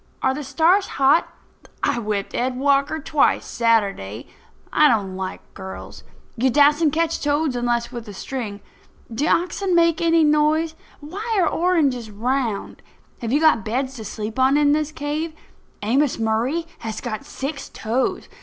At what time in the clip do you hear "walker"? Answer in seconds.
2.57-2.97